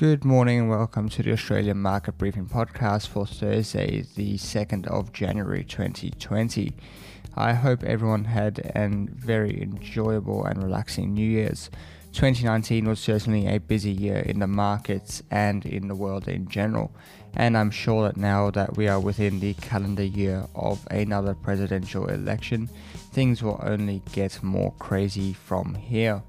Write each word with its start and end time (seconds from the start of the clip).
Good 0.00 0.24
morning 0.24 0.60
and 0.60 0.70
welcome 0.70 1.10
to 1.10 1.22
the 1.22 1.32
Australian 1.32 1.82
Market 1.82 2.16
Briefing 2.16 2.46
Podcast 2.46 3.08
for 3.08 3.26
Thursday, 3.26 4.06
the 4.16 4.38
2nd 4.38 4.86
of 4.86 5.12
January 5.12 5.62
2020. 5.62 6.72
I 7.36 7.52
hope 7.52 7.84
everyone 7.84 8.24
had 8.24 8.72
a 8.74 8.88
very 8.88 9.60
enjoyable 9.60 10.46
and 10.46 10.62
relaxing 10.62 11.12
New 11.12 11.28
Year's. 11.28 11.68
2019 12.14 12.88
was 12.88 12.98
certainly 12.98 13.46
a 13.46 13.60
busy 13.60 13.92
year 13.92 14.20
in 14.20 14.38
the 14.38 14.46
markets 14.46 15.22
and 15.30 15.66
in 15.66 15.88
the 15.88 15.94
world 15.94 16.28
in 16.28 16.48
general, 16.48 16.92
and 17.34 17.54
I'm 17.54 17.70
sure 17.70 18.04
that 18.04 18.16
now 18.16 18.50
that 18.52 18.78
we 18.78 18.88
are 18.88 18.98
within 18.98 19.38
the 19.38 19.52
calendar 19.52 20.02
year 20.02 20.46
of 20.54 20.80
another 20.90 21.34
presidential 21.34 22.06
election, 22.06 22.70
things 23.12 23.42
will 23.42 23.60
only 23.62 24.00
get 24.12 24.42
more 24.42 24.72
crazy 24.78 25.34
from 25.34 25.74
here. 25.74 26.22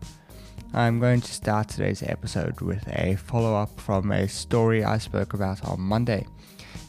I'm 0.74 1.02
going 1.02 1.20
to 1.20 1.34
start 1.34 1.68
today's 1.68 2.02
episode 2.02 2.62
with 2.62 2.88
a 2.88 3.18
follow 3.18 3.56
up 3.56 3.78
from 3.78 4.10
a 4.14 4.26
story 4.30 4.86
I 4.86 5.00
spoke 5.00 5.34
about 5.34 5.66
on 5.66 5.82
Monday, 5.82 6.26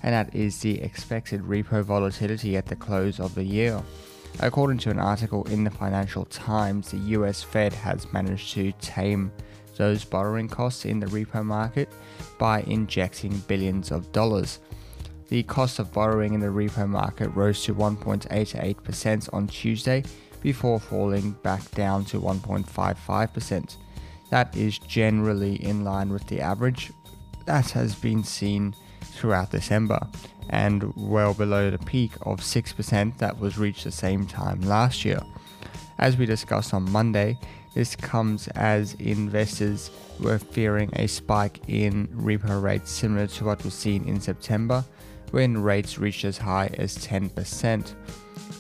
and 0.05 0.15
that 0.15 0.33
is 0.37 0.61
the 0.61 0.81
expected 0.81 1.41
repo 1.41 1.83
volatility 1.83 2.57
at 2.57 2.67
the 2.67 2.77
close 2.77 3.19
of 3.19 3.35
the 3.35 3.43
year. 3.43 3.83
According 4.39 4.79
to 4.79 4.91
an 4.91 5.01
article 5.01 5.43
in 5.49 5.65
the 5.65 5.71
Financial 5.71 6.25
Times, 6.27 6.93
the 6.93 6.99
US 6.99 7.43
Fed 7.43 7.73
has 7.73 8.13
managed 8.13 8.53
to 8.55 8.71
tame 8.81 9.33
those 9.77 10.05
borrowing 10.05 10.49
costs 10.49 10.85
in 10.85 11.01
the 11.01 11.07
repo 11.07 11.45
market 11.45 11.89
by 12.39 12.61
injecting 12.69 13.37
billions 13.49 13.91
of 13.91 14.13
dollars. 14.13 14.61
The 15.29 15.43
cost 15.43 15.81
of 15.81 15.93
borrowing 15.93 16.35
in 16.35 16.41
the 16.41 16.47
repo 16.47 16.89
market 16.89 17.31
rose 17.31 17.65
to 17.65 17.75
1.88% 17.75 19.35
on 19.35 19.49
Tuesday 19.49 20.05
before 20.43 20.81
falling 20.81 21.33
back 21.43 21.71
down 21.73 22.05
to 22.07 22.21
1.55%. 22.21 23.77
That 24.31 24.57
is 24.57 24.79
generally 24.79 25.63
in 25.63 25.85
line 25.85 26.13
with 26.13 26.27
the 26.27 26.41
average 26.41 26.93
that 27.47 27.71
has 27.71 27.95
been 27.95 28.25
seen 28.25 28.75
throughout 29.01 29.51
December 29.51 30.01
and 30.51 30.93
well 30.97 31.35
below 31.35 31.71
the 31.71 31.79
peak 31.79 32.13
of 32.23 32.41
6% 32.41 33.19
that 33.19 33.39
was 33.39 33.59
reached 33.59 33.85
the 33.85 33.93
same 33.93 34.27
time 34.27 34.61
last 34.63 35.05
year. 35.05 35.21
As 35.99 36.17
we 36.17 36.27
discussed 36.27 36.75
on 36.75 36.91
Monday, 36.91 37.39
this 37.75 37.97
comes 37.97 38.49
as 38.49 38.95
investors 38.95 39.91
were 40.21 40.39
fearing 40.39 40.91
a 40.95 41.07
spike 41.07 41.61
in 41.69 42.09
repo 42.09 42.61
rates 42.61 42.91
similar 42.91 43.27
to 43.29 43.45
what 43.45 43.65
was 43.65 43.75
seen 43.75 44.07
in 44.07 44.21
September 44.21 44.85
when 45.31 45.63
rates 45.63 45.99
reached 45.99 46.25
as 46.25 46.37
high 46.37 46.71
as 46.79 46.99
10% 46.99 47.95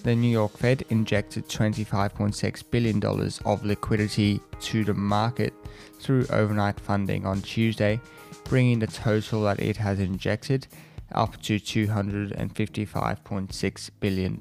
the 0.03 0.15
New 0.15 0.31
York 0.31 0.57
Fed 0.57 0.85
injected 0.91 1.49
$25.6 1.49 2.71
billion 2.71 3.03
of 3.45 3.65
liquidity 3.65 4.41
to 4.61 4.85
the 4.85 4.95
market 4.95 5.55
through 6.01 6.27
overnight 6.31 6.79
funding 6.81 7.25
on 7.25 7.41
Tuesday, 7.43 8.01
bringing 8.45 8.81
the 8.81 8.87
total 8.87 9.43
that 9.45 9.61
it 9.61 9.77
has 9.77 10.01
injected 10.01 10.67
up 11.13 11.41
to 11.43 11.57
$255.6 11.57 13.91
billion. 14.01 14.41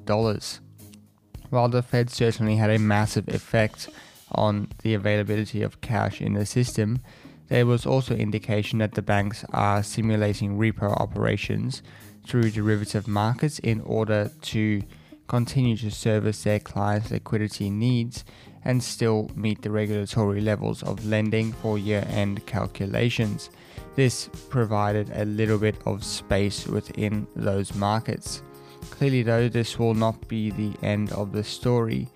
While 1.50 1.68
the 1.68 1.82
Fed 1.82 2.10
certainly 2.10 2.56
had 2.56 2.70
a 2.70 2.78
massive 2.78 3.28
effect 3.28 3.90
on 4.32 4.68
the 4.82 4.94
availability 4.94 5.62
of 5.62 5.80
cash 5.80 6.20
in 6.20 6.34
the 6.34 6.46
system, 6.46 7.00
there 7.48 7.66
was 7.66 7.84
also 7.84 8.14
indication 8.16 8.78
that 8.78 8.94
the 8.94 9.02
banks 9.02 9.44
are 9.50 9.82
simulating 9.82 10.56
repo 10.56 10.98
operations 10.98 11.82
through 12.26 12.50
derivative 12.50 13.06
markets 13.06 13.58
in 13.58 13.82
order 13.82 14.30
to 14.40 14.82
continue 15.28 15.76
to 15.78 15.90
service 15.90 16.42
their 16.42 16.58
clients' 16.58 17.10
liquidity 17.10 17.70
needs 17.70 18.24
and 18.64 18.82
still 18.82 19.30
meet 19.34 19.62
the 19.62 19.70
regulatory 19.70 20.40
levels 20.40 20.82
of 20.82 21.06
lending 21.06 21.52
for 21.52 21.78
year 21.78 22.04
end 22.08 22.44
calculations. 22.46 23.50
This 23.96 24.28
provided 24.48 25.10
a 25.14 25.24
little 25.24 25.58
bit 25.58 25.76
of 25.86 26.04
space 26.04 26.66
within 26.66 27.26
those 27.34 27.74
markets. 27.74 28.42
Clearly, 28.90 29.22
though, 29.22 29.48
this 29.48 29.78
will 29.78 29.94
not 29.94 30.28
be 30.28 30.50
the 30.50 30.74
end 30.82 31.12
of 31.12 31.32
the 31.32 31.44
story. 31.44 32.08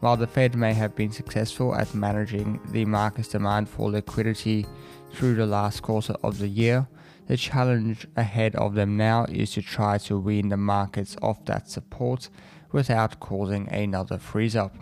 While 0.00 0.16
the 0.16 0.26
Fed 0.26 0.56
may 0.56 0.74
have 0.74 0.96
been 0.96 1.12
successful 1.12 1.74
at 1.74 1.94
managing 1.94 2.60
the 2.72 2.84
market's 2.84 3.28
demand 3.28 3.68
for 3.68 3.90
liquidity 3.90 4.66
through 5.12 5.36
the 5.36 5.46
last 5.46 5.82
quarter 5.82 6.14
of 6.22 6.38
the 6.38 6.48
year, 6.48 6.88
the 7.32 7.38
challenge 7.38 8.06
ahead 8.14 8.54
of 8.56 8.74
them 8.74 8.94
now 8.94 9.24
is 9.24 9.52
to 9.52 9.62
try 9.62 9.96
to 9.96 10.18
wean 10.18 10.50
the 10.50 10.56
markets 10.58 11.16
off 11.22 11.42
that 11.46 11.66
support 11.66 12.28
without 12.72 13.20
causing 13.20 13.66
another 13.70 14.18
freeze 14.18 14.54
up. 14.54 14.76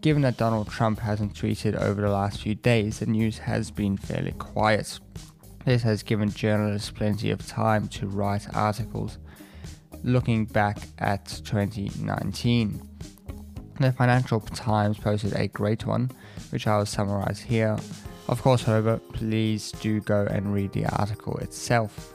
Given 0.00 0.22
that 0.22 0.36
Donald 0.36 0.68
Trump 0.68 1.00
hasn't 1.00 1.34
tweeted 1.34 1.74
over 1.74 2.00
the 2.00 2.10
last 2.10 2.42
few 2.42 2.54
days, 2.54 3.00
the 3.00 3.06
news 3.06 3.38
has 3.38 3.72
been 3.72 3.96
fairly 3.96 4.30
quiet. 4.38 5.00
This 5.64 5.82
has 5.82 6.04
given 6.04 6.30
journalists 6.30 6.92
plenty 6.92 7.32
of 7.32 7.44
time 7.44 7.88
to 7.88 8.06
write 8.06 8.54
articles 8.54 9.18
looking 10.04 10.44
back 10.44 10.78
at 10.98 11.26
2019. 11.44 12.88
The 13.80 13.90
Financial 13.90 14.38
Times 14.38 14.96
posted 14.98 15.32
a 15.32 15.48
great 15.48 15.86
one, 15.86 16.12
which 16.50 16.68
I 16.68 16.78
will 16.78 16.86
summarize 16.86 17.40
here. 17.40 17.76
Of 18.28 18.42
course, 18.42 18.62
however, 18.62 19.00
please 19.14 19.72
do 19.72 20.00
go 20.00 20.26
and 20.30 20.52
read 20.52 20.72
the 20.72 20.84
article 20.86 21.38
itself. 21.38 22.14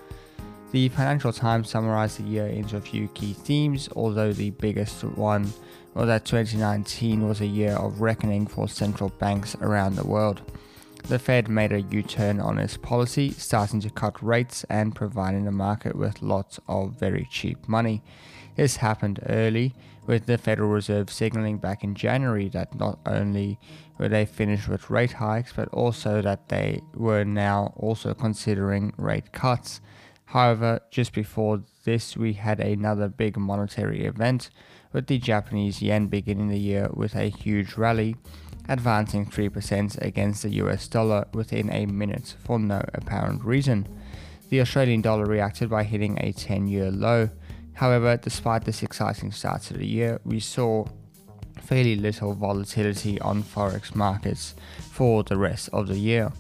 The 0.72 0.90
Financial 0.90 1.34
Times 1.34 1.70
summarized 1.70 2.20
the 2.20 2.30
year 2.30 2.48
into 2.48 2.78
a 2.78 2.82
few 2.82 3.08
key 3.10 3.34
themes, 3.34 3.90
although 3.96 4.32
the 4.32 4.52
biggest 4.52 5.04
one 5.04 5.54
was 5.94 6.08
that 6.08 6.26
2019 6.26 7.28
was 7.28 7.42
a 7.42 7.46
year 7.46 7.74
of 7.74 8.02
reckoning 8.02 8.48
for 8.48 8.68
central 8.68 9.10
banks 9.10 9.56
around 9.62 9.96
the 9.96 10.06
world. 10.06 10.42
The 11.10 11.20
Fed 11.20 11.50
made 11.50 11.74
a 11.74 11.82
U 11.82 12.02
turn 12.02 12.40
on 12.40 12.58
its 12.58 12.78
policy, 12.78 13.32
starting 13.32 13.82
to 13.82 13.90
cut 13.90 14.24
rates 14.24 14.64
and 14.70 14.96
providing 14.96 15.44
the 15.44 15.52
market 15.52 15.96
with 15.96 16.22
lots 16.22 16.60
of 16.68 16.98
very 16.98 17.28
cheap 17.30 17.68
money. 17.68 18.02
This 18.56 18.78
happened 18.78 19.20
early, 19.28 19.76
with 20.06 20.26
the 20.26 20.38
Federal 20.38 20.70
Reserve 20.70 21.10
signaling 21.10 21.58
back 21.58 21.84
in 21.84 21.94
January 21.94 22.50
that 22.50 22.76
not 22.76 23.00
only 23.06 23.60
were 23.98 24.10
they 24.10 24.26
finished 24.26 24.68
with 24.68 24.90
rate 24.90 25.14
hikes, 25.14 25.54
but 25.54 25.68
also 25.70 26.22
that 26.22 26.50
they 26.50 26.82
were 26.94 27.24
now 27.24 27.74
also 27.76 28.14
considering 28.14 28.94
rate 28.98 29.32
cuts. 29.34 29.82
However, 30.26 30.80
just 30.90 31.14
before 31.14 31.64
this, 31.84 32.18
we 32.18 32.34
had 32.34 32.60
another 32.60 33.08
big 33.08 33.38
monetary 33.38 34.06
event 34.06 34.50
with 34.92 35.08
the 35.08 35.18
Japanese 35.20 35.82
yen 35.82 36.08
beginning 36.08 36.48
the 36.48 36.58
year 36.58 36.90
with 36.94 37.16
a 37.16 37.30
huge 37.30 37.76
rally, 37.76 38.16
advancing 38.70 39.26
3% 39.26 40.02
against 40.02 40.44
the 40.44 40.50
US 40.64 40.88
dollar 40.88 41.26
within 41.34 41.70
a 41.70 41.86
minute 41.86 42.36
for 42.44 42.60
no 42.60 42.82
apparent 42.94 43.44
reason. 43.44 43.88
The 44.50 44.62
Australian 44.62 45.02
dollar 45.02 45.26
reacted 45.26 45.70
by 45.70 45.84
hitting 45.84 46.18
a 46.22 46.32
10 46.32 46.68
year 46.68 46.92
low. 46.92 47.30
However, 47.74 48.18
despite 48.18 48.66
this 48.66 48.84
exciting 48.84 49.32
start 49.32 49.64
to 49.64 49.74
the 49.74 49.88
year, 49.88 50.20
we 50.24 50.40
saw 50.40 50.86
fairly 51.62 51.96
little 51.96 52.34
volatility 52.34 53.20
on 53.22 53.44
forex 53.44 53.96
markets 53.96 54.54
for 54.92 55.24
the 55.24 55.38
rest 55.38 55.70
of 55.74 55.88
the 55.88 55.98
year. 55.98 56.32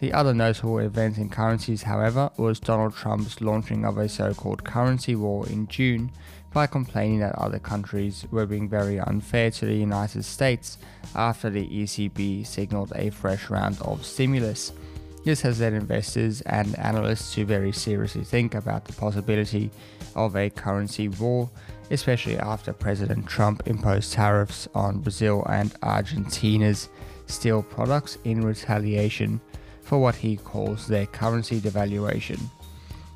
The 0.00 0.12
other 0.12 0.34
notable 0.34 0.78
event 0.78 1.18
in 1.18 1.28
currencies, 1.28 1.82
however, 1.82 2.30
was 2.36 2.58
Donald 2.58 2.94
Trump's 2.94 3.40
launching 3.40 3.84
of 3.84 3.98
a 3.98 4.08
so 4.08 4.34
called 4.34 4.64
currency 4.64 5.14
war 5.14 5.46
in 5.48 5.68
June 5.68 6.10
by 6.52 6.66
complaining 6.66 7.20
that 7.20 7.34
other 7.36 7.58
countries 7.58 8.26
were 8.30 8.46
being 8.46 8.68
very 8.68 8.98
unfair 9.00 9.50
to 9.52 9.66
the 9.66 9.74
United 9.74 10.24
States 10.24 10.78
after 11.14 11.50
the 11.50 11.66
ECB 11.66 12.46
signaled 12.46 12.92
a 12.96 13.10
fresh 13.10 13.48
round 13.48 13.80
of 13.80 14.04
stimulus. 14.04 14.72
This 15.24 15.40
has 15.42 15.60
led 15.60 15.72
investors 15.72 16.40
and 16.42 16.76
analysts 16.80 17.34
to 17.34 17.44
very 17.44 17.70
seriously 17.70 18.24
think 18.24 18.54
about 18.56 18.84
the 18.84 18.92
possibility 18.92 19.70
of 20.16 20.34
a 20.34 20.50
currency 20.50 21.08
war, 21.08 21.48
especially 21.90 22.38
after 22.38 22.72
President 22.72 23.26
Trump 23.26 23.62
imposed 23.66 24.12
tariffs 24.12 24.66
on 24.74 24.98
Brazil 24.98 25.46
and 25.48 25.74
Argentina's 25.82 26.88
steel 27.26 27.62
products 27.62 28.18
in 28.24 28.42
retaliation 28.42 29.40
for 29.82 29.98
what 29.98 30.14
he 30.16 30.36
calls 30.36 30.86
their 30.86 31.06
currency 31.06 31.60
devaluation. 31.60 32.40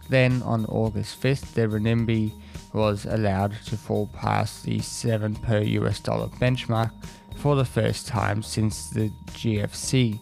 Then 0.09 0.43
on 0.43 0.67
August 0.67 1.21
5th, 1.21 1.55
the 1.55 1.63
renminbi 1.63 2.33
was 2.73 3.07
allowed 3.07 3.55
to 3.67 3.77
fall 3.77 4.09
past 4.13 4.65
the 4.65 4.81
7 4.81 5.35
per 5.37 5.61
US 5.61 6.01
dollar 6.01 6.29
benchmark 6.29 6.93
for 7.37 7.57
the 7.57 7.65
first 7.65 8.07
time 8.07 8.43
since 8.43 8.91
the 8.91 9.11
GFC. 9.31 10.21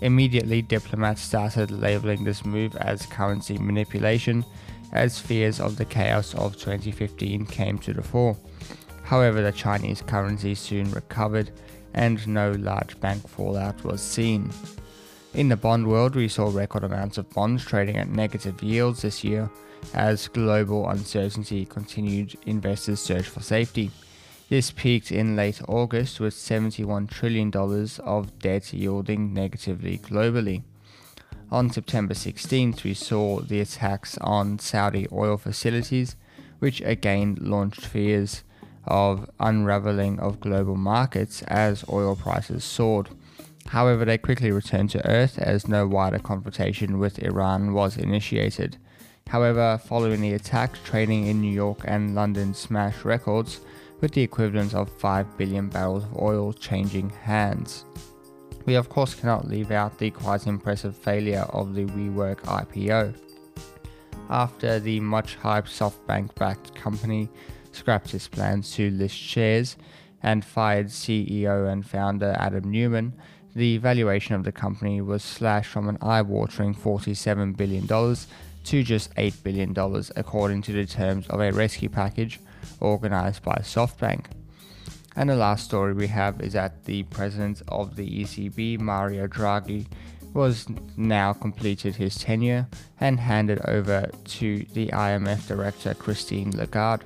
Immediately, 0.00 0.62
diplomats 0.62 1.20
started 1.20 1.70
labeling 1.70 2.24
this 2.24 2.44
move 2.44 2.74
as 2.76 3.06
currency 3.06 3.58
manipulation 3.58 4.44
as 4.92 5.18
fears 5.18 5.60
of 5.60 5.76
the 5.76 5.84
chaos 5.84 6.34
of 6.34 6.56
2015 6.56 7.46
came 7.46 7.78
to 7.78 7.92
the 7.92 8.02
fore. 8.02 8.36
However, 9.04 9.42
the 9.42 9.52
Chinese 9.52 10.02
currency 10.02 10.54
soon 10.54 10.90
recovered 10.92 11.50
and 11.94 12.26
no 12.26 12.52
large 12.52 12.98
bank 13.00 13.28
fallout 13.28 13.84
was 13.84 14.00
seen. 14.00 14.50
In 15.32 15.48
the 15.48 15.56
bond 15.56 15.86
world, 15.86 16.16
we 16.16 16.26
saw 16.26 16.50
record 16.50 16.82
amounts 16.82 17.16
of 17.16 17.30
bonds 17.30 17.64
trading 17.64 17.96
at 17.96 18.08
negative 18.08 18.60
yields 18.64 19.02
this 19.02 19.22
year 19.22 19.48
as 19.94 20.26
global 20.26 20.88
uncertainty 20.88 21.64
continued 21.64 22.36
investors' 22.46 23.00
search 23.00 23.28
for 23.28 23.40
safety. 23.40 23.92
This 24.48 24.72
peaked 24.72 25.12
in 25.12 25.36
late 25.36 25.62
August 25.68 26.18
with 26.18 26.34
$71 26.34 27.08
trillion 27.08 27.52
of 27.54 28.38
debt 28.40 28.72
yielding 28.72 29.32
negatively 29.32 29.98
globally. 29.98 30.64
On 31.52 31.70
September 31.70 32.14
16th, 32.14 32.82
we 32.82 32.94
saw 32.94 33.40
the 33.40 33.60
attacks 33.60 34.18
on 34.18 34.58
Saudi 34.58 35.06
oil 35.12 35.36
facilities, 35.36 36.16
which 36.58 36.80
again 36.80 37.38
launched 37.40 37.86
fears 37.86 38.42
of 38.84 39.30
unraveling 39.38 40.18
of 40.18 40.40
global 40.40 40.74
markets 40.74 41.42
as 41.42 41.84
oil 41.88 42.16
prices 42.16 42.64
soared. 42.64 43.10
However, 43.66 44.04
they 44.04 44.18
quickly 44.18 44.50
returned 44.50 44.90
to 44.90 45.06
earth 45.06 45.38
as 45.38 45.68
no 45.68 45.86
wider 45.86 46.18
confrontation 46.18 46.98
with 46.98 47.20
Iran 47.20 47.72
was 47.72 47.96
initiated. 47.96 48.76
However, 49.28 49.80
following 49.84 50.20
the 50.20 50.32
attacks, 50.32 50.80
trading 50.84 51.26
in 51.26 51.40
New 51.40 51.52
York 51.52 51.80
and 51.84 52.14
London 52.14 52.52
smashed 52.52 53.04
records, 53.04 53.60
with 54.00 54.12
the 54.12 54.22
equivalent 54.22 54.74
of 54.74 54.90
5 54.90 55.36
billion 55.36 55.68
barrels 55.68 56.04
of 56.04 56.16
oil 56.16 56.52
changing 56.52 57.10
hands. 57.10 57.84
We, 58.66 58.74
of 58.74 58.88
course, 58.88 59.14
cannot 59.14 59.48
leave 59.48 59.70
out 59.70 59.98
the 59.98 60.10
quite 60.10 60.46
impressive 60.46 60.96
failure 60.96 61.46
of 61.50 61.74
the 61.74 61.84
WeWork 61.84 62.40
IPO. 62.40 63.14
After 64.28 64.78
the 64.78 65.00
much 65.00 65.38
hyped 65.38 65.68
SoftBank 65.68 66.34
backed 66.34 66.74
company 66.74 67.28
scrapped 67.72 68.14
its 68.14 68.28
plans 68.28 68.72
to 68.74 68.90
list 68.90 69.16
shares 69.16 69.76
and 70.22 70.44
fired 70.44 70.86
CEO 70.88 71.70
and 71.70 71.84
founder 71.84 72.34
Adam 72.38 72.70
Neumann, 72.70 73.14
the 73.54 73.78
valuation 73.78 74.34
of 74.34 74.44
the 74.44 74.52
company 74.52 75.00
was 75.00 75.22
slashed 75.22 75.70
from 75.70 75.88
an 75.88 75.98
eye 76.00 76.22
watering 76.22 76.74
$47 76.74 77.56
billion 77.56 77.86
to 77.86 78.82
just 78.82 79.14
$8 79.14 79.42
billion, 79.42 79.74
according 80.16 80.62
to 80.62 80.72
the 80.72 80.86
terms 80.86 81.26
of 81.28 81.40
a 81.40 81.52
rescue 81.52 81.88
package 81.88 82.40
organized 82.80 83.42
by 83.42 83.56
SoftBank. 83.56 84.26
And 85.16 85.28
the 85.28 85.36
last 85.36 85.64
story 85.64 85.92
we 85.92 86.06
have 86.06 86.40
is 86.40 86.52
that 86.52 86.84
the 86.84 87.02
president 87.04 87.62
of 87.68 87.96
the 87.96 88.22
ECB, 88.22 88.78
Mario 88.78 89.26
Draghi, 89.26 89.86
was 90.32 90.66
now 90.96 91.32
completed 91.32 91.96
his 91.96 92.16
tenure 92.16 92.68
and 93.00 93.18
handed 93.18 93.60
over 93.66 94.08
to 94.24 94.64
the 94.74 94.86
IMF 94.88 95.48
director, 95.48 95.94
Christine 95.94 96.52
Lagarde. 96.52 97.04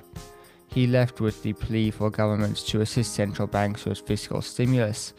He 0.67 0.85
left 0.85 1.21
with 1.21 1.41
the 1.41 1.53
plea 1.53 1.89
for 1.89 2.11
governments 2.11 2.63
to 2.65 2.81
assist 2.81 3.15
central 3.15 3.47
banks 3.47 3.85
with 3.85 4.01
fiscal 4.01 4.41
stimulus. 4.41 5.13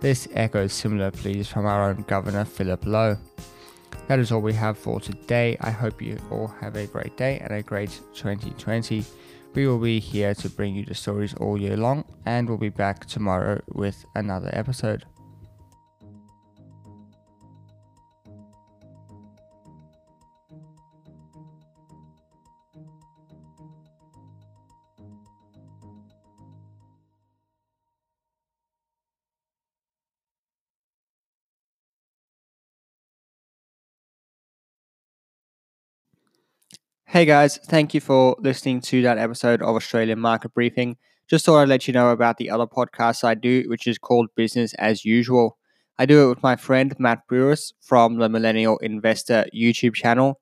This 0.00 0.26
echoes 0.32 0.72
similar 0.72 1.10
pleas 1.10 1.46
from 1.46 1.66
our 1.66 1.90
own 1.90 2.04
governor, 2.08 2.46
Philip 2.46 2.86
Lowe. 2.86 3.18
That 4.08 4.18
is 4.18 4.32
all 4.32 4.40
we 4.40 4.54
have 4.54 4.78
for 4.78 4.98
today. 4.98 5.58
I 5.60 5.70
hope 5.70 6.00
you 6.00 6.18
all 6.30 6.46
have 6.46 6.74
a 6.74 6.86
great 6.86 7.18
day 7.18 7.38
and 7.38 7.52
a 7.52 7.62
great 7.62 7.90
2020. 8.14 9.04
We 9.52 9.66
will 9.66 9.78
be 9.78 10.00
here 10.00 10.34
to 10.36 10.48
bring 10.48 10.74
you 10.74 10.86
the 10.86 10.94
stories 10.94 11.34
all 11.34 11.60
year 11.60 11.76
long, 11.76 12.06
and 12.24 12.48
we'll 12.48 12.56
be 12.56 12.70
back 12.70 13.04
tomorrow 13.04 13.60
with 13.68 14.06
another 14.14 14.48
episode. 14.54 15.04
Hey 37.10 37.24
guys, 37.24 37.56
thank 37.56 37.92
you 37.92 38.00
for 38.00 38.36
listening 38.38 38.80
to 38.82 39.02
that 39.02 39.18
episode 39.18 39.62
of 39.62 39.74
Australian 39.74 40.20
Market 40.20 40.54
Briefing. 40.54 40.96
Just 41.28 41.44
thought 41.44 41.58
I'd 41.58 41.68
let 41.68 41.88
you 41.88 41.92
know 41.92 42.10
about 42.10 42.36
the 42.36 42.48
other 42.48 42.68
podcast 42.68 43.24
I 43.24 43.34
do, 43.34 43.64
which 43.66 43.88
is 43.88 43.98
called 43.98 44.28
Business 44.36 44.74
as 44.74 45.04
Usual. 45.04 45.58
I 45.98 46.06
do 46.06 46.22
it 46.22 46.28
with 46.28 46.44
my 46.44 46.54
friend 46.54 46.94
Matt 47.00 47.26
Brewis 47.26 47.72
from 47.80 48.18
the 48.18 48.28
Millennial 48.28 48.78
Investor 48.78 49.44
YouTube 49.52 49.94
channel, 49.94 50.38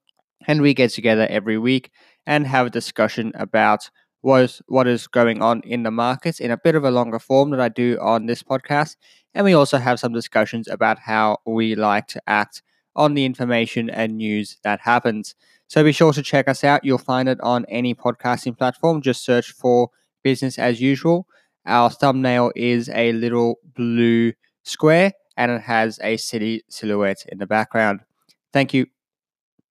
and 0.46 0.60
we 0.60 0.74
get 0.74 0.90
together 0.90 1.26
every 1.30 1.56
week 1.56 1.90
and 2.26 2.46
have 2.46 2.66
a 2.66 2.70
discussion 2.70 3.32
about 3.34 3.88
what 4.20 4.42
is, 4.42 4.60
what 4.66 4.86
is 4.86 5.06
going 5.06 5.40
on 5.40 5.62
in 5.62 5.84
the 5.84 5.90
markets 5.90 6.38
in 6.38 6.50
a 6.50 6.58
bit 6.58 6.74
of 6.74 6.84
a 6.84 6.90
longer 6.90 7.18
form 7.18 7.48
that 7.52 7.60
I 7.60 7.70
do 7.70 7.96
on 7.98 8.26
this 8.26 8.42
podcast. 8.42 8.96
And 9.32 9.46
we 9.46 9.54
also 9.54 9.78
have 9.78 9.98
some 9.98 10.12
discussions 10.12 10.68
about 10.68 10.98
how 10.98 11.38
we 11.46 11.74
like 11.76 12.08
to 12.08 12.20
act 12.26 12.60
on 12.94 13.14
the 13.14 13.24
information 13.24 13.88
and 13.88 14.18
news 14.18 14.58
that 14.64 14.80
happens. 14.80 15.34
So 15.68 15.84
be 15.84 15.92
sure 15.92 16.12
to 16.12 16.22
check 16.22 16.48
us 16.48 16.64
out. 16.64 16.84
You'll 16.84 16.98
find 16.98 17.28
it 17.28 17.40
on 17.40 17.64
any 17.66 17.94
podcasting 17.94 18.56
platform. 18.56 19.02
Just 19.02 19.24
search 19.24 19.52
for 19.52 19.90
business 20.22 20.58
as 20.58 20.80
usual. 20.80 21.26
Our 21.66 21.90
thumbnail 21.90 22.52
is 22.56 22.88
a 22.88 23.12
little 23.12 23.56
blue 23.74 24.32
square 24.64 25.12
and 25.36 25.52
it 25.52 25.62
has 25.62 25.98
a 26.02 26.16
city 26.16 26.62
silhouette 26.70 27.24
in 27.28 27.38
the 27.38 27.46
background. 27.46 28.00
Thank 28.52 28.72
you. 28.72 28.86